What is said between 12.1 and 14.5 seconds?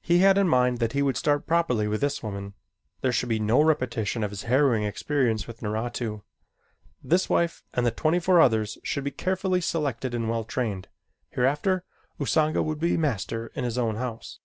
Usanga would be master in his own house.